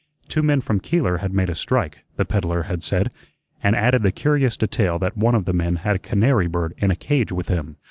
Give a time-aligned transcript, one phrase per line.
[0.27, 3.13] Two men from Keeler had made a strike, the peddler had said,
[3.61, 6.89] and added the curious detail that one of the men had a canary bird in
[6.89, 7.77] a cage with him.